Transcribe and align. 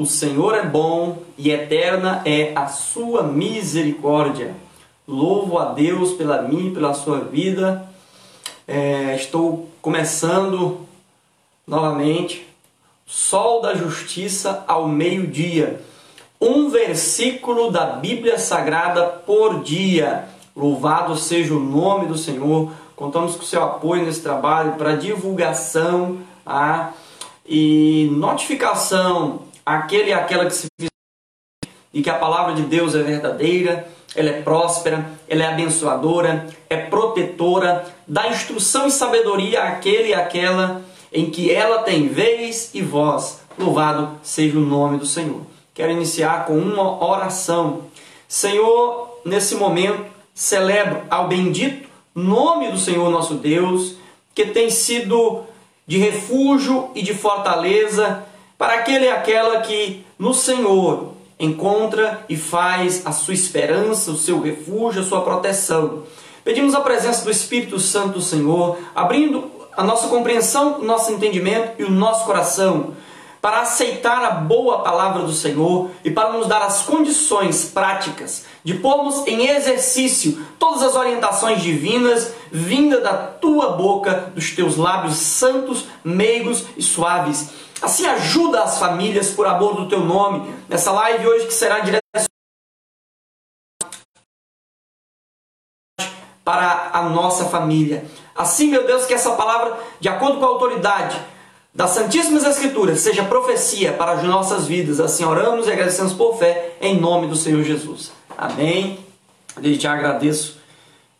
O 0.00 0.06
Senhor 0.06 0.54
é 0.54 0.64
bom 0.64 1.18
e 1.36 1.50
eterna 1.50 2.22
é 2.24 2.52
a 2.56 2.68
sua 2.68 3.22
misericórdia. 3.22 4.54
Louvo 5.06 5.58
a 5.58 5.74
Deus 5.74 6.14
pela 6.14 6.40
mim 6.40 6.72
pela 6.72 6.94
sua 6.94 7.18
vida. 7.18 7.86
É, 8.66 9.14
estou 9.14 9.68
começando 9.82 10.86
novamente. 11.66 12.48
Sol 13.04 13.60
da 13.60 13.74
Justiça 13.74 14.64
ao 14.66 14.88
meio-dia. 14.88 15.82
Um 16.40 16.70
versículo 16.70 17.70
da 17.70 17.84
Bíblia 17.84 18.38
Sagrada 18.38 19.04
por 19.04 19.62
dia. 19.62 20.30
Louvado 20.56 21.14
seja 21.14 21.52
o 21.52 21.60
nome 21.60 22.06
do 22.06 22.16
Senhor. 22.16 22.72
Contamos 22.96 23.36
com 23.36 23.42
o 23.42 23.46
seu 23.46 23.62
apoio 23.62 24.06
nesse 24.06 24.22
trabalho 24.22 24.76
para 24.76 24.96
divulgação 24.96 26.20
ah, 26.46 26.92
e 27.44 28.08
notificação 28.12 29.49
aquele 29.64 30.10
e 30.10 30.12
aquela 30.12 30.46
que 30.46 30.54
se 30.54 30.66
e 31.92 32.02
que 32.02 32.10
a 32.10 32.14
palavra 32.14 32.54
de 32.54 32.62
Deus 32.62 32.94
é 32.94 33.02
verdadeira, 33.02 33.88
ela 34.14 34.30
é 34.30 34.42
próspera, 34.42 35.10
ela 35.28 35.42
é 35.42 35.48
abençoadora, 35.48 36.46
é 36.68 36.76
protetora, 36.76 37.84
dá 38.06 38.28
instrução 38.28 38.86
e 38.86 38.92
sabedoria 38.92 39.64
àquele 39.64 40.10
e 40.10 40.14
àquela 40.14 40.82
em 41.12 41.30
que 41.30 41.52
ela 41.52 41.82
tem 41.82 42.08
vez 42.08 42.70
e 42.74 42.82
voz. 42.82 43.40
Louvado 43.58 44.18
seja 44.22 44.56
o 44.56 44.60
nome 44.60 44.98
do 44.98 45.06
Senhor. 45.06 45.42
Quero 45.74 45.90
iniciar 45.90 46.46
com 46.46 46.56
uma 46.56 47.04
oração. 47.04 47.82
Senhor, 48.28 49.20
nesse 49.24 49.56
momento, 49.56 50.04
celebro 50.32 51.02
ao 51.10 51.26
bendito 51.26 51.88
nome 52.14 52.70
do 52.70 52.78
Senhor 52.78 53.10
nosso 53.10 53.34
Deus, 53.34 53.96
que 54.34 54.46
tem 54.46 54.70
sido 54.70 55.44
de 55.86 55.98
refúgio 55.98 56.90
e 56.94 57.02
de 57.02 57.14
fortaleza 57.14 58.24
para 58.60 58.74
aquele 58.74 59.06
e 59.06 59.08
aquela 59.08 59.62
que 59.62 60.04
no 60.18 60.34
Senhor 60.34 61.14
encontra 61.38 62.26
e 62.28 62.36
faz 62.36 63.06
a 63.06 63.10
sua 63.10 63.32
esperança, 63.32 64.10
o 64.10 64.18
seu 64.18 64.38
refúgio, 64.38 65.00
a 65.00 65.04
sua 65.06 65.22
proteção. 65.22 66.02
Pedimos 66.44 66.74
a 66.74 66.82
presença 66.82 67.24
do 67.24 67.30
Espírito 67.30 67.78
Santo 67.78 68.18
do 68.18 68.20
Senhor, 68.20 68.76
abrindo 68.94 69.50
a 69.74 69.82
nossa 69.82 70.08
compreensão, 70.08 70.78
o 70.78 70.84
nosso 70.84 71.10
entendimento 71.10 71.80
e 71.80 71.84
o 71.84 71.90
nosso 71.90 72.26
coração 72.26 72.92
para 73.40 73.60
aceitar 73.60 74.22
a 74.22 74.32
boa 74.32 74.80
palavra 74.80 75.22
do 75.22 75.32
Senhor 75.32 75.88
e 76.04 76.10
para 76.10 76.34
nos 76.34 76.46
dar 76.46 76.60
as 76.60 76.82
condições 76.82 77.64
práticas 77.64 78.44
de 78.62 78.74
pormos 78.74 79.26
em 79.26 79.48
exercício 79.48 80.38
todas 80.58 80.82
as 80.82 80.94
orientações 80.94 81.62
divinas 81.62 82.34
vinda 82.52 83.00
da 83.00 83.14
tua 83.14 83.70
boca, 83.70 84.30
dos 84.34 84.50
teus 84.50 84.76
lábios 84.76 85.16
santos, 85.16 85.86
meigos 86.04 86.66
e 86.76 86.82
suaves 86.82 87.48
Assim 87.82 88.06
ajuda 88.06 88.62
as 88.62 88.78
famílias 88.78 89.30
por 89.30 89.46
amor 89.46 89.74
do 89.74 89.88
teu 89.88 90.00
nome. 90.00 90.54
Nessa 90.68 90.92
live 90.92 91.26
hoje 91.26 91.46
que 91.46 91.54
será 91.54 91.80
direto 91.80 92.00
para 96.44 96.90
a 96.92 97.02
nossa 97.02 97.46
família. 97.46 98.04
Assim, 98.34 98.68
meu 98.68 98.86
Deus, 98.86 99.06
que 99.06 99.14
essa 99.14 99.32
palavra, 99.32 99.78
de 99.98 100.08
acordo 100.08 100.38
com 100.38 100.44
a 100.44 100.48
autoridade 100.48 101.18
das 101.74 101.90
Santíssimas 101.90 102.44
Escrituras, 102.44 103.00
seja 103.00 103.24
profecia 103.24 103.92
para 103.92 104.12
as 104.12 104.24
nossas 104.24 104.66
vidas. 104.66 105.00
Assim 105.00 105.24
oramos 105.24 105.66
e 105.66 105.72
agradecemos 105.72 106.12
por 106.12 106.36
fé, 106.36 106.76
em 106.80 106.98
nome 106.98 107.28
do 107.28 107.36
Senhor 107.36 107.62
Jesus. 107.62 108.12
Amém. 108.36 108.98
Desde 109.58 109.82
já 109.82 109.92
agradeço 109.92 110.58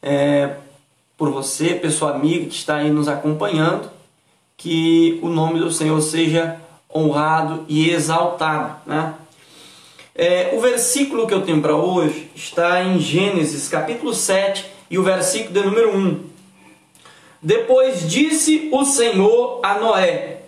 é, 0.03 0.57
por 1.17 1.31
você, 1.31 1.75
pessoa 1.75 2.13
amiga 2.13 2.47
que 2.47 2.55
está 2.55 2.77
aí 2.77 2.91
nos 2.91 3.09
acompanhando 3.09 4.00
que 4.61 5.19
o 5.23 5.29
nome 5.31 5.59
do 5.59 5.73
Senhor 5.73 5.99
seja 6.03 6.61
honrado 6.95 7.65
e 7.67 7.89
exaltado. 7.89 8.77
Né? 8.85 9.15
É, 10.15 10.51
o 10.53 10.61
versículo 10.61 11.27
que 11.27 11.33
eu 11.33 11.41
tenho 11.41 11.63
para 11.63 11.75
hoje 11.75 12.31
está 12.35 12.85
em 12.85 13.01
Gênesis 13.01 13.69
capítulo 13.69 14.13
7 14.13 14.67
e 14.91 14.99
o 14.99 15.03
versículo 15.03 15.55
de 15.55 15.67
número 15.67 15.97
1. 15.97 16.31
Depois 17.41 18.07
disse 18.07 18.69
o 18.71 18.85
Senhor 18.85 19.61
a 19.63 19.79
Noé: 19.79 20.43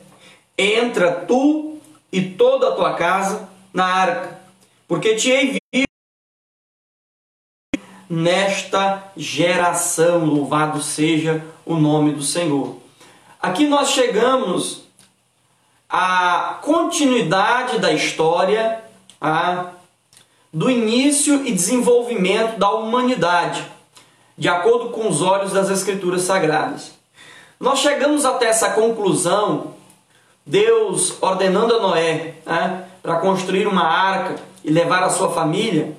Entra 0.58 1.10
tu 1.10 1.78
e 2.12 2.20
toda 2.20 2.68
a 2.68 2.72
tua 2.72 2.92
casa 2.92 3.48
na 3.72 3.86
arca, 3.86 4.40
porque 4.86 5.14
te 5.14 5.30
envio 5.30 5.86
nesta 8.10 9.10
geração. 9.16 10.26
Louvado 10.26 10.82
seja 10.82 11.42
o 11.64 11.76
nome 11.76 12.12
do 12.12 12.22
Senhor. 12.22 12.81
Aqui 13.42 13.66
nós 13.66 13.90
chegamos 13.90 14.84
à 15.90 16.60
continuidade 16.62 17.80
da 17.80 17.90
história, 17.90 18.80
a, 19.20 19.70
do 20.52 20.70
início 20.70 21.44
e 21.44 21.50
desenvolvimento 21.50 22.56
da 22.56 22.70
humanidade, 22.70 23.66
de 24.38 24.48
acordo 24.48 24.90
com 24.90 25.08
os 25.08 25.20
olhos 25.20 25.52
das 25.52 25.70
Escrituras 25.70 26.22
Sagradas. 26.22 26.92
Nós 27.58 27.80
chegamos 27.80 28.24
até 28.24 28.46
essa 28.46 28.70
conclusão, 28.70 29.74
Deus 30.46 31.20
ordenando 31.20 31.74
a 31.74 31.82
Noé 31.82 32.34
né, 32.46 32.84
para 33.02 33.16
construir 33.16 33.66
uma 33.66 33.84
arca 33.84 34.36
e 34.62 34.70
levar 34.70 35.02
a 35.02 35.10
sua 35.10 35.32
família, 35.32 35.96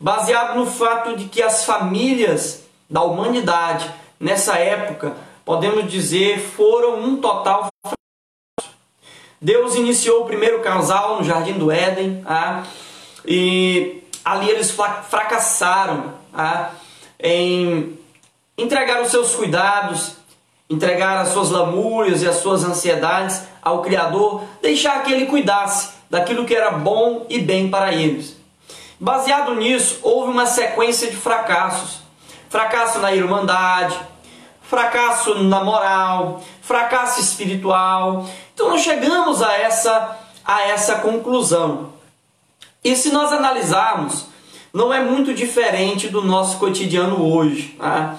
baseado 0.00 0.56
no 0.56 0.64
fato 0.64 1.14
de 1.14 1.26
que 1.26 1.42
as 1.42 1.66
famílias 1.66 2.62
da 2.88 3.02
humanidade 3.02 3.86
nessa 4.18 4.56
época 4.56 5.25
podemos 5.46 5.90
dizer, 5.90 6.40
foram 6.40 7.00
um 7.00 7.16
total 7.16 7.68
Deus 9.40 9.76
iniciou 9.76 10.22
o 10.22 10.26
primeiro 10.26 10.60
casal 10.60 11.18
no 11.18 11.24
Jardim 11.24 11.52
do 11.52 11.70
Éden, 11.70 12.22
ah, 12.26 12.64
e 13.24 14.02
ali 14.24 14.50
eles 14.50 14.70
fracassaram 14.70 16.14
ah, 16.34 16.70
em 17.20 17.96
entregar 18.58 19.02
os 19.02 19.10
seus 19.10 19.34
cuidados, 19.34 20.16
entregar 20.68 21.18
as 21.18 21.28
suas 21.28 21.50
lamúrias 21.50 22.22
e 22.22 22.28
as 22.28 22.36
suas 22.36 22.64
ansiedades 22.64 23.42
ao 23.62 23.82
Criador, 23.82 24.42
deixar 24.60 25.04
que 25.04 25.12
Ele 25.12 25.26
cuidasse 25.26 25.90
daquilo 26.10 26.44
que 26.44 26.54
era 26.54 26.70
bom 26.70 27.26
e 27.28 27.38
bem 27.38 27.68
para 27.68 27.92
eles. 27.92 28.36
Baseado 28.98 29.54
nisso, 29.54 30.00
houve 30.02 30.32
uma 30.32 30.46
sequência 30.46 31.10
de 31.10 31.16
fracassos. 31.16 32.00
Fracasso 32.48 32.98
na 33.00 33.14
irmandade, 33.14 33.96
fracasso 34.68 35.42
na 35.44 35.62
moral, 35.62 36.42
fracasso 36.60 37.20
espiritual. 37.20 38.28
Então 38.54 38.70
nós 38.70 38.82
chegamos 38.82 39.42
a 39.42 39.52
essa, 39.54 40.18
a 40.44 40.62
essa 40.62 40.96
conclusão. 40.96 41.92
E 42.82 42.94
se 42.94 43.10
nós 43.10 43.32
analisarmos, 43.32 44.26
não 44.72 44.92
é 44.92 45.02
muito 45.02 45.32
diferente 45.32 46.08
do 46.08 46.22
nosso 46.22 46.58
cotidiano 46.58 47.32
hoje. 47.32 47.76
Tá? 47.78 48.16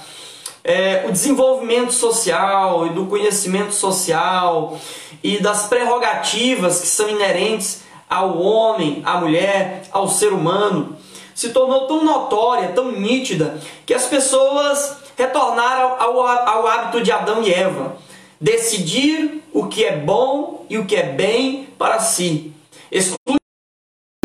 É, 0.63 1.05
o 1.07 1.11
desenvolvimento 1.11 1.93
social 1.93 2.87
e 2.87 2.89
do 2.89 3.05
conhecimento 3.05 3.73
social 3.73 4.77
e 5.23 5.39
das 5.39 5.67
prerrogativas 5.67 6.81
que 6.81 6.87
são 6.87 7.09
inerentes 7.09 7.83
ao 8.09 8.37
homem, 8.39 9.01
à 9.05 9.17
mulher, 9.17 9.83
ao 9.91 10.09
ser 10.09 10.33
humano, 10.33 10.97
se 11.35 11.49
tornou 11.49 11.87
tão 11.87 12.03
notória, 12.03 12.69
tão 12.69 12.91
nítida, 12.91 13.61
que 13.85 13.93
as 13.93 14.05
pessoas 14.05 15.06
retornaram 15.17 15.95
ao, 15.99 16.21
ao 16.21 16.67
hábito 16.67 17.01
de 17.01 17.11
Adão 17.11 17.43
e 17.43 17.51
Eva. 17.51 17.97
Decidir 18.39 19.43
o 19.51 19.67
que 19.67 19.83
é 19.83 19.97
bom 19.97 20.65
e 20.69 20.77
o 20.77 20.85
que 20.85 20.95
é 20.95 21.03
bem 21.03 21.67
para 21.77 21.99
si. 21.99 22.53
Excluir 22.91 23.39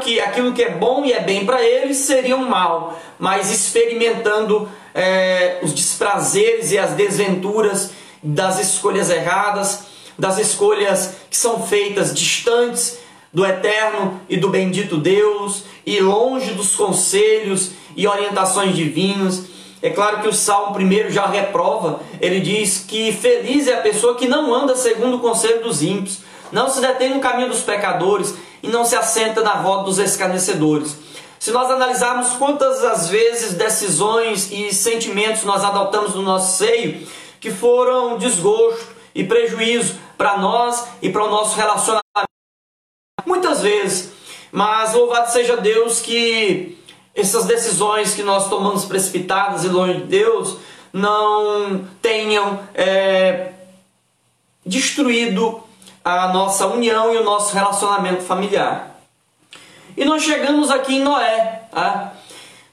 que 0.02 0.20
aquilo 0.20 0.52
que 0.52 0.62
é 0.62 0.70
bom 0.70 1.04
e 1.04 1.12
é 1.12 1.20
bem 1.20 1.46
para 1.46 1.62
eles 1.62 1.96
seria 1.98 2.36
um 2.36 2.48
mal, 2.48 3.00
mas 3.18 3.50
experimentando 3.50 4.68
é, 4.94 5.60
os 5.62 5.72
desprazeres 5.72 6.72
e 6.72 6.78
as 6.78 6.90
desventuras 6.92 7.92
das 8.22 8.58
escolhas 8.58 9.10
erradas, 9.10 9.84
das 10.18 10.38
escolhas 10.38 11.16
que 11.30 11.36
são 11.36 11.66
feitas 11.66 12.14
distantes 12.14 12.98
do 13.32 13.46
eterno 13.46 14.20
e 14.28 14.36
do 14.36 14.50
bendito 14.50 14.98
Deus 14.98 15.64
e 15.86 16.00
longe 16.00 16.52
dos 16.52 16.76
conselhos 16.76 17.70
e 17.96 18.06
orientações 18.06 18.76
divinas. 18.76 19.44
É 19.82 19.90
claro 19.90 20.20
que 20.20 20.28
o 20.28 20.32
Salmo 20.32 20.72
primeiro 20.72 21.10
já 21.10 21.26
reprova, 21.26 22.00
ele 22.20 22.40
diz 22.40 22.84
que 22.86 23.12
feliz 23.12 23.66
é 23.66 23.74
a 23.74 23.82
pessoa 23.82 24.14
que 24.14 24.28
não 24.28 24.54
anda 24.54 24.76
segundo 24.76 25.16
o 25.16 25.20
conselho 25.20 25.64
dos 25.64 25.82
ímpios, 25.82 26.20
não 26.52 26.70
se 26.70 26.80
detém 26.80 27.12
no 27.12 27.20
caminho 27.20 27.48
dos 27.48 27.62
pecadores 27.62 28.32
e 28.62 28.68
não 28.68 28.84
se 28.84 28.94
assenta 28.94 29.42
na 29.42 29.54
roda 29.54 29.82
dos 29.82 29.98
escarnecedores. 29.98 30.96
Se 31.40 31.50
nós 31.50 31.68
analisarmos 31.68 32.34
quantas 32.34 32.84
as 32.84 33.08
vezes 33.08 33.54
decisões 33.54 34.52
e 34.52 34.72
sentimentos 34.72 35.42
nós 35.42 35.64
adotamos 35.64 36.14
no 36.14 36.22
nosso 36.22 36.56
seio 36.58 37.04
que 37.40 37.50
foram 37.50 38.16
desgosto 38.16 38.86
e 39.12 39.24
prejuízo 39.24 39.96
para 40.16 40.38
nós 40.38 40.86
e 41.02 41.10
para 41.10 41.24
o 41.24 41.28
nosso 41.28 41.56
relacionamento, 41.56 42.04
muitas 43.26 43.60
vezes, 43.62 44.12
mas 44.52 44.94
louvado 44.94 45.32
seja 45.32 45.56
Deus 45.56 45.98
que 45.98 46.78
essas 47.14 47.44
decisões 47.44 48.14
que 48.14 48.22
nós 48.22 48.48
tomamos 48.48 48.84
precipitadas 48.84 49.64
e 49.64 49.68
longe 49.68 49.98
de 49.98 50.04
Deus 50.04 50.56
não 50.92 51.84
tenham 52.00 52.60
é, 52.74 53.52
destruído 54.64 55.62
a 56.04 56.28
nossa 56.28 56.66
união 56.66 57.14
e 57.14 57.18
o 57.18 57.24
nosso 57.24 57.54
relacionamento 57.54 58.22
familiar. 58.22 59.00
E 59.96 60.04
nós 60.04 60.22
chegamos 60.22 60.70
aqui 60.70 60.96
em 60.96 61.02
Noé. 61.02 61.62
Tá? 61.70 62.14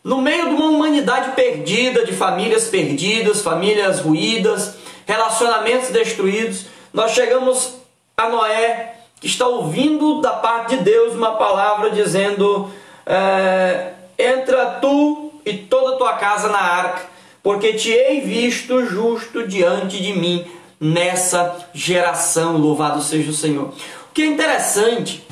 No 0.04 0.22
meio 0.22 0.50
de 0.50 0.56
uma 0.56 0.70
humanidade 0.70 1.32
perdida, 1.32 2.06
de 2.06 2.14
famílias 2.14 2.66
perdidas, 2.66 3.42
famílias 3.42 4.00
ruídas, 4.00 4.76
relacionamentos 5.06 5.90
destruídos, 5.90 6.66
nós 6.94 7.12
chegamos 7.12 7.74
a 8.18 8.30
Noé, 8.30 8.96
que 9.20 9.28
está 9.28 9.48
ouvindo 9.48 10.22
da 10.22 10.32
parte 10.32 10.78
de 10.78 10.84
Deus 10.84 11.14
uma 11.14 11.36
palavra 11.36 11.92
dizendo: 11.92 12.72
é, 13.06 13.94
Entra 14.20 14.80
tu 14.82 15.32
e 15.46 15.54
toda 15.54 15.98
tua 15.98 16.16
casa 16.16 16.50
na 16.50 16.60
arca, 16.60 17.06
porque 17.42 17.74
te 17.74 17.90
hei 17.90 18.20
visto 18.20 18.86
justo 18.86 19.48
diante 19.48 20.02
de 20.02 20.12
mim 20.12 20.46
nessa 20.78 21.70
geração. 21.74 22.58
Louvado 22.58 23.02
seja 23.02 23.32
o 23.32 23.34
Senhor. 23.34 23.70
O 23.70 24.14
que 24.14 24.24
é 24.24 24.26
interessante 24.26 25.26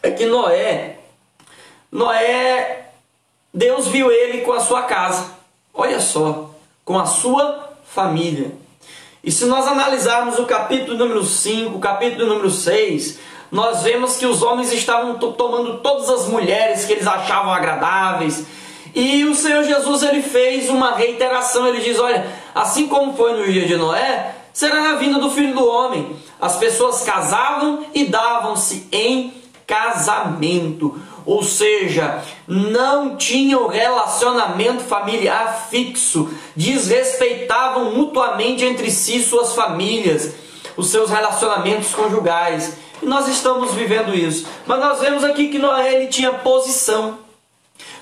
é 0.00 0.12
que 0.12 0.24
Noé, 0.24 0.98
Noé 1.90 2.84
Deus 3.52 3.88
viu 3.88 4.12
ele 4.12 4.42
com 4.42 4.52
a 4.52 4.60
sua 4.60 4.82
casa. 4.82 5.32
Olha 5.74 5.98
só, 5.98 6.50
com 6.84 6.98
a 6.98 7.06
sua 7.06 7.72
família. 7.86 8.52
E 9.24 9.32
se 9.32 9.46
nós 9.46 9.66
analisarmos 9.66 10.38
o 10.38 10.46
capítulo 10.46 10.96
número 10.96 11.24
5, 11.24 11.76
o 11.76 11.80
capítulo 11.80 12.26
número 12.26 12.50
6, 12.50 13.18
nós 13.50 13.82
vemos 13.82 14.16
que 14.16 14.26
os 14.26 14.42
homens 14.42 14.72
estavam 14.72 15.14
tomando 15.18 15.78
todas 15.78 16.08
as 16.08 16.28
mulheres 16.28 16.84
que 16.84 16.92
eles 16.92 17.06
achavam 17.06 17.52
agradáveis. 17.52 18.44
E 18.94 19.24
o 19.24 19.34
Senhor 19.34 19.64
Jesus 19.64 20.02
ele 20.02 20.22
fez 20.22 20.68
uma 20.68 20.94
reiteração, 20.94 21.66
ele 21.66 21.80
diz: 21.80 21.98
"Olha, 21.98 22.26
assim 22.54 22.88
como 22.88 23.14
foi 23.14 23.34
no 23.34 23.52
dia 23.52 23.66
de 23.66 23.76
Noé, 23.76 24.34
será 24.52 24.80
na 24.80 24.94
vinda 24.94 25.18
do 25.18 25.30
Filho 25.30 25.54
do 25.54 25.66
homem. 25.66 26.16
As 26.40 26.56
pessoas 26.56 27.02
casavam 27.02 27.86
e 27.94 28.04
davam-se 28.04 28.88
em 28.90 29.34
casamento 29.66 30.98
ou 31.26 31.42
seja, 31.42 32.22
não 32.46 33.16
tinham 33.16 33.66
relacionamento 33.66 34.84
familiar 34.84 35.66
fixo, 35.68 36.30
desrespeitavam 36.54 37.92
mutuamente 37.92 38.64
entre 38.64 38.92
si 38.92 39.20
suas 39.20 39.52
famílias, 39.52 40.32
os 40.76 40.88
seus 40.88 41.10
relacionamentos 41.10 41.92
conjugais. 41.92 42.76
E 43.02 43.06
nós 43.06 43.28
estamos 43.28 43.74
vivendo 43.74 44.14
isso. 44.14 44.46
Mas 44.66 44.80
nós 44.80 45.00
vemos 45.00 45.24
aqui 45.24 45.48
que 45.48 45.58
Noé 45.58 45.94
ele 45.94 46.06
tinha 46.08 46.32
posição. 46.32 47.18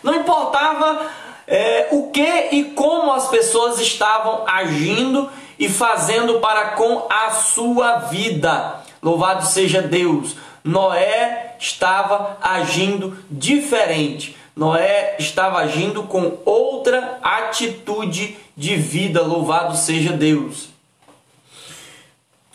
Não 0.02 0.14
importava 0.14 1.11
é, 1.46 1.88
o 1.91 2.11
que 2.11 2.49
e 2.52 2.64
como 2.75 3.12
as 3.12 3.29
pessoas 3.29 3.81
estavam 3.81 4.44
agindo 4.46 5.31
e 5.58 5.69
fazendo 5.69 6.41
para 6.41 6.70
com 6.70 7.06
a 7.11 7.31
sua 7.31 7.99
vida. 7.99 8.81
Louvado 9.02 9.46
seja 9.46 9.82
Deus. 9.82 10.37
Noé 10.62 11.56
estava 11.58 12.38
agindo 12.40 13.17
diferente. 13.31 14.37
Noé 14.56 15.17
estava 15.19 15.58
agindo 15.58 16.05
com 16.05 16.38
outra 16.44 17.19
atitude 17.23 18.37
de 18.56 18.76
vida. 18.76 19.23
Louvado 19.23 19.76
seja 19.76 20.12
Deus. 20.12 20.74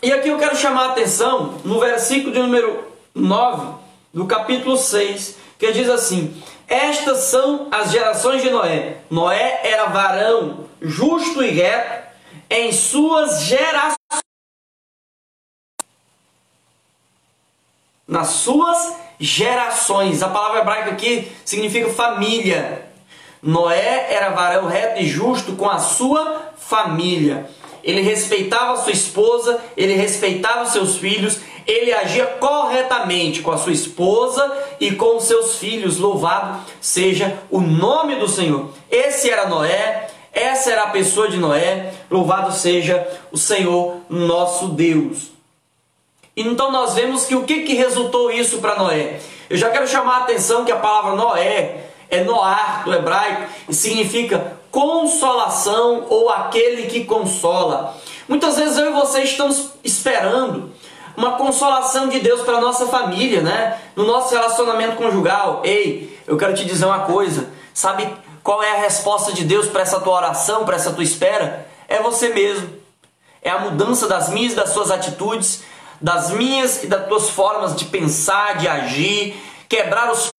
E 0.02 0.10
aqui 0.10 0.30
eu 0.30 0.38
quero 0.38 0.56
chamar 0.56 0.84
a 0.84 0.90
atenção 0.92 1.60
no 1.62 1.78
versículo 1.78 2.32
de 2.32 2.38
número 2.38 2.90
9 3.14 3.74
do 4.14 4.26
capítulo 4.26 4.78
6, 4.78 5.36
que 5.58 5.72
diz 5.72 5.90
assim: 5.90 6.42
Estas 6.66 7.24
são 7.24 7.68
as 7.70 7.90
gerações 7.90 8.40
de 8.40 8.48
Noé. 8.48 8.96
Noé 9.10 9.60
era 9.62 9.86
varão 9.86 10.64
justo 10.80 11.42
e 11.42 11.50
reto 11.50 12.08
em 12.48 12.72
suas 12.72 13.42
gerações 13.42 13.96
nas 18.08 18.28
suas 18.28 18.96
gerações. 19.20 20.22
A 20.22 20.28
palavra 20.30 20.60
hebraica 20.60 20.90
aqui 20.92 21.30
significa 21.44 21.90
família. 21.90 22.86
Noé 23.42 24.12
era 24.12 24.30
varão 24.30 24.66
reto 24.66 25.00
e 25.00 25.06
justo 25.06 25.54
com 25.56 25.68
a 25.68 25.78
sua 25.78 26.52
família. 26.56 27.48
Ele 27.82 28.00
respeitava 28.00 28.82
sua 28.82 28.92
esposa, 28.92 29.60
ele 29.76 29.94
respeitava 29.94 30.66
seus 30.66 30.96
filhos, 30.96 31.40
ele 31.66 31.92
agia 31.92 32.26
corretamente 32.26 33.42
com 33.42 33.50
a 33.50 33.58
sua 33.58 33.72
esposa 33.72 34.52
e 34.80 34.92
com 34.92 35.16
os 35.16 35.24
seus 35.24 35.56
filhos. 35.56 35.98
Louvado 35.98 36.60
seja 36.80 37.38
o 37.50 37.60
nome 37.60 38.16
do 38.16 38.28
Senhor. 38.28 38.70
Esse 38.90 39.30
era 39.30 39.48
Noé, 39.48 40.08
essa 40.32 40.70
era 40.70 40.84
a 40.84 40.90
pessoa 40.90 41.28
de 41.28 41.36
Noé. 41.36 41.92
Louvado 42.10 42.52
seja 42.52 43.06
o 43.30 43.38
Senhor, 43.38 43.96
nosso 44.08 44.68
Deus. 44.68 45.30
Então 46.36 46.70
nós 46.70 46.94
vemos 46.94 47.24
que 47.24 47.34
o 47.34 47.44
que, 47.44 47.62
que 47.62 47.74
resultou 47.74 48.30
isso 48.30 48.58
para 48.58 48.76
Noé? 48.76 49.20
Eu 49.48 49.56
já 49.56 49.68
quero 49.70 49.86
chamar 49.86 50.18
a 50.18 50.22
atenção 50.22 50.64
que 50.64 50.72
a 50.72 50.76
palavra 50.76 51.14
Noé 51.14 51.86
é 52.08 52.24
Noar 52.24 52.84
do 52.84 52.94
hebraico 52.94 53.50
e 53.68 53.74
significa 53.74 54.59
consolação 54.70 56.06
ou 56.08 56.30
aquele 56.30 56.86
que 56.86 57.04
consola. 57.04 57.96
Muitas 58.28 58.56
vezes 58.56 58.78
eu 58.78 58.90
e 58.90 58.92
você 58.92 59.22
estamos 59.22 59.70
esperando 59.82 60.72
uma 61.16 61.32
consolação 61.32 62.08
de 62.08 62.20
Deus 62.20 62.42
para 62.42 62.60
nossa 62.60 62.86
família, 62.86 63.42
né? 63.42 63.78
No 63.96 64.06
nosso 64.06 64.34
relacionamento 64.34 64.96
conjugal. 64.96 65.60
Ei, 65.64 66.18
eu 66.26 66.36
quero 66.36 66.54
te 66.54 66.64
dizer 66.64 66.86
uma 66.86 67.00
coisa. 67.00 67.50
Sabe 67.74 68.08
qual 68.42 68.62
é 68.62 68.72
a 68.72 68.80
resposta 68.80 69.32
de 69.32 69.44
Deus 69.44 69.66
para 69.66 69.82
essa 69.82 70.00
tua 70.00 70.14
oração, 70.14 70.64
para 70.64 70.76
essa 70.76 70.92
tua 70.92 71.02
espera? 71.02 71.66
É 71.88 72.00
você 72.00 72.28
mesmo. 72.28 72.68
É 73.42 73.50
a 73.50 73.58
mudança 73.58 74.06
das 74.06 74.28
minhas 74.28 74.52
e 74.52 74.56
das 74.56 74.70
suas 74.70 74.90
atitudes 74.90 75.62
das 76.00 76.30
minhas 76.30 76.82
e 76.82 76.86
das 76.86 77.06
tuas 77.06 77.28
formas 77.28 77.76
de 77.76 77.84
pensar, 77.84 78.56
de 78.56 78.66
agir, 78.66 79.36
quebrar 79.68 80.10
os 80.10 80.30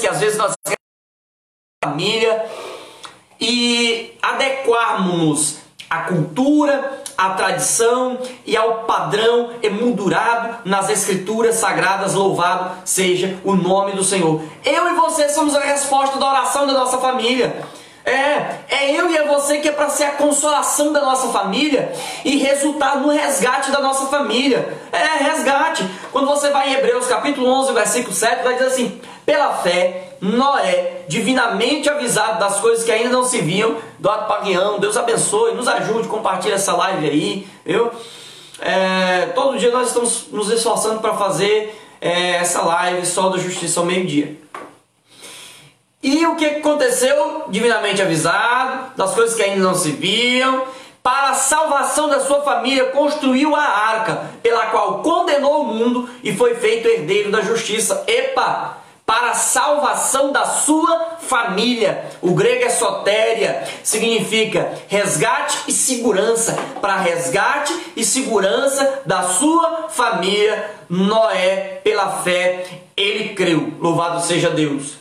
que 0.00 0.06
às 0.06 0.20
vezes 0.20 0.36
nós 0.36 0.54
família 1.84 2.46
e 3.40 4.16
adequarmos-nos 4.22 5.58
à 5.88 6.00
cultura, 6.00 7.02
à 7.16 7.30
tradição 7.30 8.18
e 8.46 8.56
ao 8.56 8.84
padrão 8.84 9.50
emoldurado 9.62 10.58
nas 10.64 10.88
escrituras 10.88 11.56
sagradas, 11.56 12.14
louvado 12.14 12.78
seja 12.84 13.38
o 13.44 13.54
nome 13.54 13.92
do 13.92 14.02
Senhor. 14.02 14.42
Eu 14.64 14.88
e 14.90 14.94
você 14.94 15.28
somos 15.28 15.54
a 15.54 15.60
resposta 15.60 16.18
da 16.18 16.28
oração 16.28 16.66
da 16.66 16.72
nossa 16.72 16.98
família. 16.98 17.64
É, 18.06 18.58
é 18.68 18.90
eu 18.90 19.10
e 19.10 19.16
é 19.16 19.26
você 19.26 19.58
que 19.58 19.68
é 19.68 19.72
para 19.72 19.88
ser 19.88 20.04
a 20.04 20.10
consolação 20.12 20.92
da 20.92 21.00
nossa 21.00 21.28
família 21.28 21.90
e 22.22 22.36
resultar 22.36 22.98
no 22.98 23.08
resgate 23.08 23.70
da 23.70 23.80
nossa 23.80 24.06
família. 24.06 24.76
É, 24.92 25.24
resgate. 25.24 25.88
Quando 26.12 26.26
você 26.26 26.50
vai 26.50 26.70
em 26.70 26.74
Hebreus 26.74 27.06
capítulo 27.06 27.48
11, 27.48 27.72
versículo 27.72 28.14
7, 28.14 28.44
vai 28.44 28.54
dizer 28.54 28.66
assim: 28.66 29.00
pela 29.24 29.54
fé, 29.54 30.13
Noé, 30.24 31.02
divinamente 31.06 31.90
avisado 31.90 32.38
das 32.38 32.58
coisas 32.58 32.82
que 32.82 32.90
ainda 32.90 33.10
não 33.10 33.24
se 33.26 33.42
viam, 33.42 33.76
do 33.98 34.08
ato 34.08 34.26
paguião, 34.26 34.78
Deus 34.78 34.96
abençoe, 34.96 35.52
nos 35.52 35.68
ajude, 35.68 36.08
compartilhe 36.08 36.54
essa 36.54 36.74
live 36.74 37.06
aí, 37.06 37.46
viu? 37.62 37.90
É, 38.58 39.26
todo 39.34 39.58
dia 39.58 39.70
nós 39.70 39.88
estamos 39.88 40.28
nos 40.30 40.50
esforçando 40.50 41.00
para 41.00 41.12
fazer 41.12 41.78
é, 42.00 42.36
essa 42.36 42.62
live 42.62 43.04
só 43.04 43.28
da 43.28 43.36
justiça 43.36 43.80
ao 43.80 43.86
meio-dia. 43.86 44.34
E 46.02 46.26
o 46.26 46.36
que 46.36 46.46
aconteceu? 46.46 47.44
Divinamente 47.48 48.00
avisado, 48.00 48.96
das 48.96 49.12
coisas 49.12 49.36
que 49.36 49.42
ainda 49.42 49.62
não 49.62 49.74
se 49.74 49.90
viam, 49.90 50.64
para 51.02 51.30
a 51.30 51.34
salvação 51.34 52.08
da 52.08 52.20
sua 52.20 52.40
família, 52.40 52.86
construiu 52.86 53.54
a 53.54 53.62
arca, 53.62 54.30
pela 54.42 54.66
qual 54.66 55.02
condenou 55.02 55.64
o 55.64 55.66
mundo 55.66 56.08
e 56.22 56.34
foi 56.34 56.54
feito 56.54 56.88
herdeiro 56.88 57.30
da 57.30 57.42
justiça. 57.42 58.04
Epa! 58.06 58.83
Para 59.06 59.32
a 59.32 59.34
salvação 59.34 60.32
da 60.32 60.46
sua 60.46 61.18
família. 61.20 62.10
O 62.22 62.32
grego 62.34 62.64
é 62.64 62.70
sotéria, 62.70 63.68
significa 63.82 64.72
resgate 64.88 65.58
e 65.68 65.72
segurança. 65.72 66.56
Para 66.80 66.96
resgate 66.96 67.74
e 67.94 68.02
segurança 68.02 69.02
da 69.04 69.22
sua 69.24 69.88
família, 69.90 70.70
Noé, 70.88 71.80
pela 71.84 72.22
fé, 72.22 72.64
ele 72.96 73.34
creu. 73.34 73.74
Louvado 73.78 74.22
seja 74.22 74.48
Deus. 74.48 74.94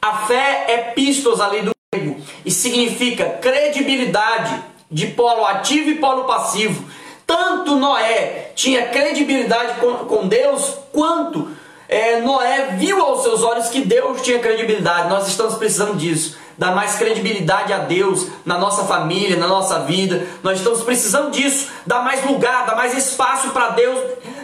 A 0.00 0.26
fé 0.26 0.64
é 0.68 0.78
pistos 0.92 1.40
ali 1.40 1.62
do 1.62 1.72
grego 1.92 2.20
e 2.44 2.50
significa 2.50 3.24
credibilidade 3.42 4.62
de 4.90 5.08
polo 5.08 5.44
ativo 5.44 5.90
e 5.90 5.96
polo 5.96 6.24
passivo. 6.24 6.88
Tanto 7.26 7.74
Noé 7.74 8.52
tinha 8.54 8.86
credibilidade 8.86 9.80
com, 9.80 10.06
com 10.06 10.28
Deus, 10.28 10.76
quanto 10.92 11.50
é, 11.88 12.20
Noé 12.20 12.76
viu 12.78 13.00
aos 13.00 13.22
seus 13.22 13.42
olhos 13.42 13.68
que 13.68 13.82
Deus 13.82 14.22
tinha 14.22 14.38
credibilidade. 14.38 15.08
Nós 15.08 15.28
estamos 15.28 15.54
precisando 15.54 15.96
disso. 15.96 16.36
Dar 16.58 16.74
mais 16.74 16.96
credibilidade 16.96 17.72
a 17.72 17.78
Deus 17.78 18.28
na 18.44 18.58
nossa 18.58 18.84
família, 18.84 19.36
na 19.36 19.46
nossa 19.46 19.80
vida. 19.80 20.26
Nós 20.42 20.58
estamos 20.58 20.82
precisando 20.82 21.30
disso. 21.30 21.68
Dar 21.86 22.02
mais 22.02 22.24
lugar, 22.24 22.66
dar 22.66 22.76
mais 22.76 22.96
espaço 22.96 23.50
para 23.50 23.70
Deus 23.70 23.98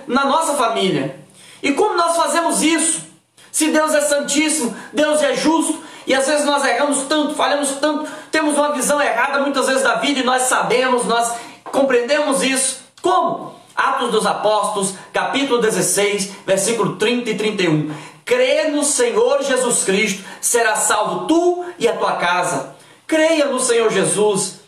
na 0.07 0.25
nossa 0.25 0.55
família. 0.55 1.17
E 1.63 1.73
como 1.73 1.97
nós 1.97 2.17
fazemos 2.17 2.63
isso? 2.63 3.03
Se 3.51 3.69
Deus 3.69 3.95
é 3.95 4.01
santíssimo, 4.01 4.75
Deus 4.93 5.23
é 5.23 5.35
justo, 5.35 5.79
e 6.07 6.15
às 6.15 6.27
vezes 6.27 6.47
nós 6.47 6.65
erramos 6.65 7.03
tanto, 7.03 7.35
falhamos 7.35 7.71
tanto, 7.73 8.11
temos 8.31 8.57
uma 8.57 8.73
visão 8.73 9.01
errada 9.01 9.41
muitas 9.41 9.67
vezes 9.67 9.83
da 9.83 9.97
vida 9.97 10.21
e 10.21 10.25
nós 10.25 10.43
sabemos, 10.43 11.05
nós 11.05 11.35
compreendemos 11.65 12.43
isso. 12.43 12.81
Como? 13.01 13.55
Atos 13.75 14.11
dos 14.11 14.27
Apóstolos, 14.27 14.95
capítulo 15.13 15.61
16, 15.61 16.33
versículo 16.47 16.97
30 16.97 17.31
e 17.31 17.35
31. 17.37 17.95
Crê 18.25 18.69
no 18.69 18.85
Senhor 18.85 19.43
Jesus 19.43 19.85
Cristo, 19.85 20.25
será 20.41 20.77
salvo 20.77 21.27
tu 21.27 21.65
e 21.79 21.89
a 21.89 21.97
tua 21.97 22.17
casa. 22.17 22.77
Creia 23.07 23.47
no 23.47 23.59
Senhor 23.59 23.91
Jesus. 23.91 24.61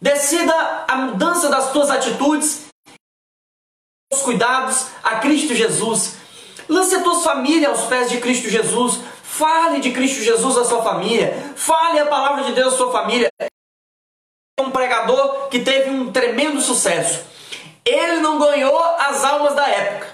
Decida 0.00 0.84
a 0.86 0.96
mudança 0.96 1.48
das 1.48 1.72
tuas 1.72 1.90
atitudes, 1.90 2.66
os 4.12 4.22
cuidados 4.22 4.86
a 5.02 5.16
Cristo 5.16 5.54
Jesus. 5.54 6.16
Lance 6.68 6.94
a 6.94 7.02
tua 7.02 7.20
família 7.20 7.68
aos 7.68 7.82
pés 7.82 8.10
de 8.10 8.18
Cristo 8.18 8.48
Jesus. 8.48 9.00
Fale 9.22 9.80
de 9.80 9.90
Cristo 9.90 10.22
Jesus 10.22 10.56
à 10.56 10.64
sua 10.64 10.82
família. 10.82 11.52
Fale 11.56 11.98
a 11.98 12.06
palavra 12.06 12.44
de 12.44 12.52
Deus 12.52 12.74
à 12.74 12.76
sua 12.76 12.92
família. 12.92 13.28
Um 14.58 14.70
pregador 14.70 15.48
que 15.48 15.60
teve 15.60 15.90
um 15.90 16.10
tremendo 16.10 16.60
sucesso. 16.60 17.35
Ele 17.86 18.16
não 18.16 18.38
ganhou 18.40 18.76
as 18.98 19.22
almas 19.22 19.54
da 19.54 19.68
época 19.68 20.08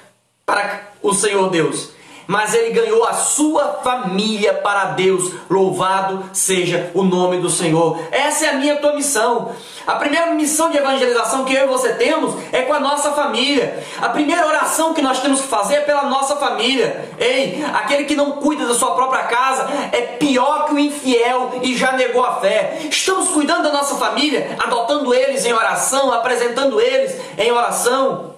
para 0.45 0.91
o 1.01 1.15
Senhor 1.15 1.49
Deus 1.49 1.91
mas 2.27 2.55
ele 2.55 2.71
ganhou 2.71 3.05
a 3.05 3.13
sua 3.13 3.81
família 3.83 4.55
para 4.55 4.87
Deus. 4.87 5.33
Louvado 5.49 6.25
seja 6.33 6.91
o 6.95 7.03
nome 7.03 7.39
do 7.39 7.51
Senhor. 7.51 7.99
Essa 8.11 8.47
é 8.47 8.51
a 8.51 8.55
minha 8.55 8.77
tua 8.77 8.95
missão. 8.95 9.53
A 9.87 9.97
primeira 9.97 10.33
missão 10.33 10.71
de 10.71 10.79
evangelização 10.79 11.45
que 11.45 11.55
eu 11.55 11.65
e 11.65 11.67
você 11.67 11.95
temos 11.95 12.35
é 12.53 12.63
com 12.63 12.73
a 12.73 12.81
nossa 12.81 13.13
família. 13.13 13.83
A 14.01 14.09
primeira 14.09 14.47
oração 14.47 14.95
que 14.95 15.03
nós 15.03 15.21
temos 15.21 15.41
que 15.41 15.49
fazer 15.49 15.77
é 15.77 15.81
pela 15.81 16.05
nossa 16.05 16.37
família. 16.37 17.09
Ei, 17.19 17.65
aquele 17.75 18.05
que 18.05 18.15
não 18.15 18.33
cuida 18.33 18.67
da 18.67 18.75
sua 18.75 18.95
própria 18.95 19.25
casa 19.25 19.67
é 19.91 20.01
pior 20.19 20.67
que 20.67 20.75
o 20.75 20.79
infiel 20.79 21.61
e 21.63 21.77
já 21.77 21.93
negou 21.93 22.25
a 22.25 22.37
fé. 22.37 22.79
Estamos 22.89 23.31
cuidando 23.31 23.65
da 23.65 23.73
nossa 23.73 23.97
família, 23.97 24.57
adotando 24.59 25.13
eles 25.13 25.45
em 25.45 25.53
oração, 25.53 26.13
apresentando 26.13 26.81
eles 26.81 27.17
em 27.37 27.51
oração. 27.51 28.33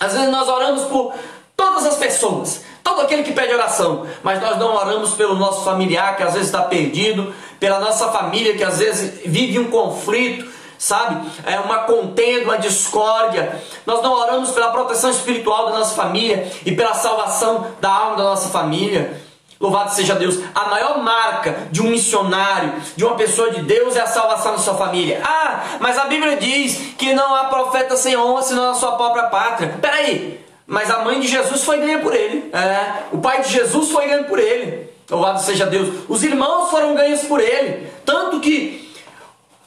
Às 0.00 0.12
vezes 0.12 0.30
nós 0.30 0.48
oramos 0.48 0.84
por 0.84 1.12
todas 1.56 1.84
as 1.86 1.96
pessoas, 1.96 2.62
todo 2.82 3.02
aquele 3.02 3.22
que 3.22 3.32
pede 3.32 3.52
oração, 3.52 4.06
mas 4.22 4.40
nós 4.40 4.56
não 4.58 4.74
oramos 4.74 5.14
pelo 5.14 5.34
nosso 5.34 5.64
familiar 5.64 6.16
que 6.16 6.22
às 6.22 6.32
vezes 6.32 6.48
está 6.48 6.62
perdido, 6.62 7.34
pela 7.60 7.80
nossa 7.80 8.08
família 8.08 8.56
que 8.56 8.64
às 8.64 8.78
vezes 8.78 9.20
vive 9.24 9.58
um 9.58 9.70
conflito, 9.70 10.46
sabe? 10.78 11.28
É 11.44 11.58
uma 11.58 11.80
contenda, 11.80 12.44
uma 12.44 12.58
discórdia. 12.58 13.60
Nós 13.84 14.02
não 14.02 14.12
oramos 14.12 14.50
pela 14.50 14.70
proteção 14.70 15.10
espiritual 15.10 15.70
da 15.70 15.78
nossa 15.78 15.94
família 15.94 16.50
e 16.64 16.72
pela 16.72 16.94
salvação 16.94 17.66
da 17.80 17.90
alma 17.90 18.16
da 18.16 18.24
nossa 18.24 18.48
família. 18.48 19.20
Louvado 19.60 19.92
seja 19.92 20.14
Deus. 20.14 20.38
A 20.54 20.66
maior 20.66 20.98
marca 21.02 21.66
de 21.72 21.82
um 21.82 21.90
missionário, 21.90 22.74
de 22.96 23.04
uma 23.04 23.16
pessoa 23.16 23.50
de 23.50 23.62
Deus, 23.62 23.96
é 23.96 24.00
a 24.00 24.06
salvação 24.06 24.52
da 24.52 24.58
sua 24.58 24.74
família. 24.74 25.20
Ah, 25.24 25.64
mas 25.80 25.98
a 25.98 26.04
Bíblia 26.04 26.36
diz 26.36 26.94
que 26.96 27.12
não 27.12 27.34
há 27.34 27.44
profeta 27.46 27.96
sem 27.96 28.16
honra 28.16 28.42
senão 28.42 28.68
na 28.68 28.74
sua 28.74 28.92
própria 28.92 29.24
pátria. 29.24 29.76
Peraí, 29.80 30.47
mas 30.70 30.90
a 30.90 30.98
mãe 30.98 31.18
de 31.18 31.26
Jesus 31.26 31.64
foi 31.64 31.78
ganha 31.78 31.98
por 32.00 32.14
ele. 32.14 32.50
É, 32.52 33.04
o 33.10 33.16
pai 33.16 33.40
de 33.40 33.50
Jesus 33.50 33.90
foi 33.90 34.06
ganho 34.06 34.26
por 34.26 34.38
ele. 34.38 34.90
Louvado 35.08 35.40
seja 35.40 35.64
Deus. 35.64 36.04
Os 36.06 36.22
irmãos 36.22 36.68
foram 36.68 36.94
ganhos 36.94 37.22
por 37.22 37.40
ele. 37.40 37.86
Tanto 38.04 38.38
que 38.38 38.92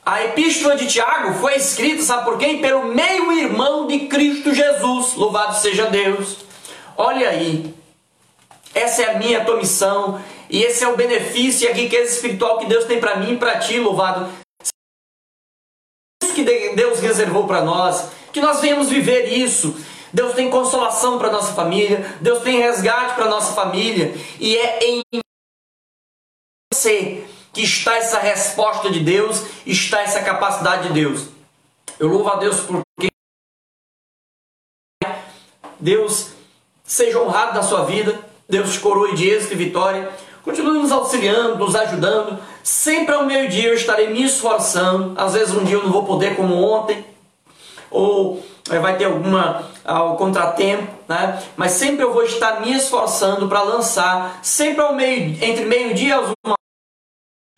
a 0.06 0.24
epístola 0.26 0.76
de 0.76 0.86
Tiago 0.86 1.34
foi 1.40 1.56
escrita, 1.56 2.04
sabe 2.04 2.26
por 2.26 2.38
quem? 2.38 2.62
Pelo 2.62 2.86
meio-irmão 2.86 3.88
de 3.88 4.02
Cristo 4.02 4.54
Jesus. 4.54 5.16
Louvado 5.16 5.56
seja 5.56 5.88
Deus. 5.88 6.38
Olha 6.96 7.30
aí. 7.30 7.74
Essa 8.76 9.02
é 9.02 9.16
a 9.16 9.18
minha 9.18 9.44
tua 9.44 9.58
missão. 9.58 10.22
E 10.52 10.62
esse 10.62 10.84
é 10.84 10.88
o 10.88 10.96
benefício 10.96 11.68
e 11.68 11.72
a 11.72 11.74
riqueza 11.74 12.14
espiritual 12.14 12.60
que 12.60 12.68
Deus 12.68 12.86
tem 12.86 13.00
para 13.00 13.16
mim 13.16 13.34
e 13.34 13.38
para 13.38 13.58
ti, 13.58 13.80
louvado. 13.80 14.30
Isso 16.22 16.36
que 16.36 16.44
Deus 16.76 17.00
reservou 17.00 17.48
para 17.48 17.64
nós. 17.64 18.06
Que 18.32 18.40
nós 18.40 18.62
venhamos 18.62 18.88
viver 18.88 19.34
isso 19.34 19.76
Deus 20.14 20.34
tem 20.34 20.50
consolação 20.50 21.18
para 21.18 21.32
nossa 21.32 21.54
família, 21.54 22.18
Deus 22.20 22.44
tem 22.44 22.60
resgate 22.60 23.16
para 23.16 23.30
nossa 23.30 23.54
família, 23.54 24.14
e 24.40 24.58
é 24.58 24.80
em 24.84 25.02
você 26.74 27.26
que 27.54 27.62
está 27.62 27.98
essa 27.98 28.20
resposta 28.20 28.90
de 28.90 29.00
Deus, 29.02 29.44
está 29.66 30.02
essa 30.02 30.22
capacidade 30.22 30.88
de 30.88 30.94
Deus. 30.94 31.28
Eu 32.00 32.08
louvo 32.08 32.30
a 32.30 32.36
Deus 32.38 32.62
porque 32.62 33.10
Deus 35.80 36.32
seja 36.84 37.20
honrado 37.20 37.54
na 37.54 37.64
sua 37.64 37.86
vida, 37.86 38.20
Deus 38.48 38.74
te 38.74 38.80
coroe 38.80 39.16
de 39.16 39.30
êxito 39.30 39.54
e 39.54 39.58
vitória. 39.58 40.12
Continue 40.44 40.80
nos 40.80 40.92
auxiliando, 40.92 41.58
nos 41.58 41.76
ajudando. 41.76 42.40
Sempre 42.64 43.14
ao 43.14 43.26
meio-dia 43.26 43.70
eu 43.70 43.76
estarei 43.76 44.10
me 44.10 44.24
esforçando. 44.24 45.14
Às 45.20 45.34
vezes 45.34 45.54
um 45.54 45.64
dia 45.64 45.76
eu 45.76 45.84
não 45.84 45.92
vou 45.92 46.04
poder 46.04 46.36
como 46.36 46.56
ontem, 46.56 47.06
ou 47.92 48.44
é, 48.70 48.80
vai 48.80 48.98
ter 48.98 49.06
alguma 49.06 49.64
ao 49.86 50.16
contratempo, 50.16 50.88
né? 51.08 51.42
Mas 51.56 51.72
sempre 51.74 52.04
eu 52.04 52.14
vou 52.14 52.24
estar 52.24 52.62
me 52.62 52.74
esforçando 52.74 53.48
para 53.48 53.62
lançar, 53.62 54.40
sempre 54.42 54.82
ao 54.82 54.96
meio, 54.96 55.38
entre 55.44 55.66
meio-dia 55.66 56.16
e 56.16 56.48
uma 56.48 56.56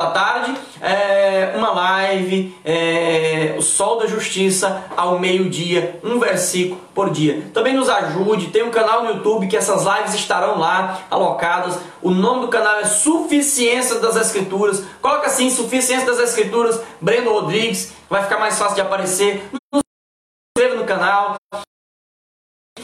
da 0.01 0.09
tarde, 0.09 0.53
é, 0.81 1.53
uma 1.55 1.71
live, 1.71 2.53
é, 2.65 3.53
o 3.57 3.61
Sol 3.61 3.99
da 3.99 4.07
Justiça 4.07 4.85
ao 4.97 5.19
meio-dia, 5.19 5.99
um 6.03 6.19
versículo 6.19 6.81
por 6.95 7.11
dia. 7.11 7.43
Também 7.53 7.75
nos 7.75 7.87
ajude, 7.87 8.47
tem 8.47 8.63
um 8.63 8.71
canal 8.71 9.03
no 9.03 9.11
YouTube 9.11 9.47
que 9.47 9.55
essas 9.55 9.85
lives 9.85 10.15
estarão 10.15 10.57
lá 10.57 10.99
alocadas. 11.11 11.77
O 12.01 12.09
nome 12.09 12.41
do 12.41 12.47
canal 12.47 12.79
é 12.79 12.85
Suficiência 12.85 13.99
das 13.99 14.15
Escrituras. 14.15 14.83
Coloca 14.99 15.27
assim, 15.27 15.51
Suficiência 15.51 16.07
das 16.07 16.19
Escrituras, 16.19 16.81
Breno 16.99 17.31
Rodrigues, 17.31 17.93
vai 18.09 18.23
ficar 18.23 18.39
mais 18.39 18.57
fácil 18.57 18.75
de 18.75 18.81
aparecer. 18.81 19.47
Nos 19.71 19.82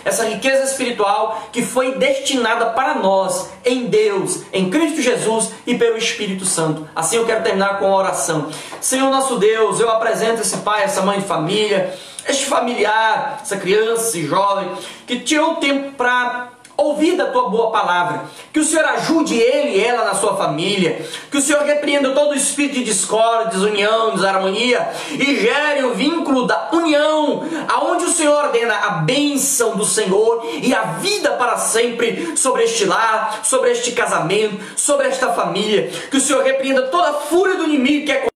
essa 0.03 0.25
riqueza 0.25 0.63
espiritual 0.63 1.49
que 1.51 1.61
foi 1.61 1.95
destinada 1.97 2.67
para 2.67 2.95
nós 2.95 3.49
em 3.65 3.87
Deus, 3.87 4.43
em 4.53 4.69
Cristo 4.69 5.01
Jesus 5.01 5.51
e 5.65 5.75
pelo 5.75 5.97
Espírito 5.97 6.45
Santo. 6.45 6.87
Assim 6.95 7.17
eu 7.17 7.25
quero 7.25 7.43
terminar 7.43 7.79
com 7.79 7.85
a 7.85 7.97
oração. 7.97 8.49
Senhor 8.81 9.09
nosso 9.09 9.37
Deus, 9.37 9.79
eu 9.79 9.89
apresento 9.89 10.41
esse 10.41 10.57
pai, 10.57 10.83
essa 10.83 11.01
mãe 11.01 11.19
de 11.19 11.27
família, 11.27 11.93
este 12.27 12.45
familiar, 12.45 13.39
essa 13.41 13.57
criança, 13.57 14.09
esse 14.09 14.25
jovem 14.25 14.71
que 15.05 15.19
tirou 15.19 15.55
tempo 15.55 15.91
para 15.93 16.49
ouvir 16.79 17.15
da 17.15 17.27
tua 17.27 17.49
boa 17.49 17.71
palavra. 17.71 18.25
Que 18.53 18.59
o 18.59 18.63
Senhor 18.63 18.85
ajude 18.85 19.37
ele 19.37 19.77
e 19.77 19.83
ela 19.83 20.05
na 20.05 20.15
sua 20.15 20.35
família. 20.35 21.05
Que 21.29 21.37
o 21.37 21.41
Senhor 21.41 21.63
repreenda 21.63 22.11
todo 22.11 22.31
o 22.31 22.35
espírito 22.35 22.75
de 22.75 22.85
discórdia, 22.85 23.51
desunião, 23.51 24.15
desarmonia 24.15 24.89
e 25.11 25.35
gere 25.39 25.83
o 25.83 25.93
vínculo 25.93 26.47
da 26.47 26.69
união, 26.71 27.43
aonde 27.67 28.05
o 28.05 28.09
Senhor 28.09 28.45
ordena 28.45 28.75
a 28.75 28.89
bênção 28.91 29.75
do 29.75 29.85
Senhor 29.85 30.47
e 30.61 30.73
a 30.73 30.81
vida 30.99 31.31
para 31.31 31.57
sempre 31.57 32.37
sobre 32.37 32.63
este 32.63 32.85
lar, 32.85 33.41
sobre 33.43 33.71
este 33.71 33.91
casamento, 33.91 34.59
sobre 34.75 35.07
esta 35.07 35.33
família. 35.33 35.91
Que 36.09 36.17
o 36.17 36.21
Senhor 36.21 36.43
repreenda 36.43 36.83
toda 36.83 37.09
a 37.09 37.13
fúria 37.13 37.55
do 37.55 37.65
inimigo 37.65 38.05
que 38.05 38.11
é 38.11 38.28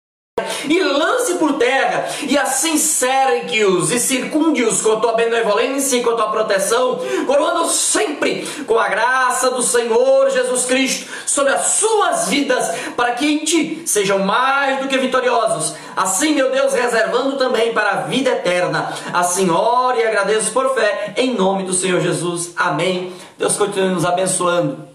cerque-os 2.78 3.92
e 3.92 4.00
circunde-os 4.00 4.82
com 4.82 4.94
a 4.94 5.00
tua 5.00 5.14
benevolência 5.14 5.98
e 5.98 6.04
com 6.04 6.12
a 6.12 6.16
tua 6.16 6.30
proteção, 6.30 7.00
coroando 7.28 7.68
sempre 7.68 8.48
com 8.66 8.80
a 8.80 8.88
graça 8.88 9.52
do 9.52 9.62
Senhor 9.62 10.30
Jesus 10.30 10.66
Cristo 10.66 11.12
sobre 11.26 11.54
as 11.54 11.66
suas 11.66 12.28
vidas, 12.28 12.70
para 12.96 13.12
que 13.12 13.26
em 13.26 13.40
ti 13.40 13.84
sejam 13.86 14.20
mais 14.20 14.82
do 14.82 14.88
que 14.88 14.98
vitoriosos. 14.98 15.76
Assim, 15.96 16.34
meu 16.34 16.52
Deus, 16.52 16.74
reservando 16.74 17.38
também 17.38 17.74
para 17.74 17.92
a 17.92 18.02
vida 18.02 18.32
eterna. 18.32 18.94
Assim, 19.14 19.50
ore 19.50 20.00
e 20.00 20.08
agradeço 20.08 20.52
por 20.52 20.74
fé, 20.74 21.14
em 21.18 21.36
nome 21.36 21.64
do 21.64 21.74
Senhor 21.74 22.00
Jesus. 22.02 22.54
Amém. 22.56 23.14
Deus 23.38 23.58
continue 23.58 23.90
nos 23.90 24.06
abençoando. 24.06 24.93